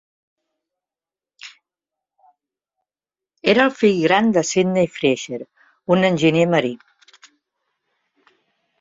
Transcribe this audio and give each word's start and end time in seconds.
Era 3.55 3.67
el 3.67 3.77
fill 3.83 4.01
gran 4.09 4.33
de 4.39 4.45
Sydney 4.55 4.91
Fraser, 4.97 5.41
un 5.97 6.11
enginyer 6.13 6.51
marí. 6.59 6.77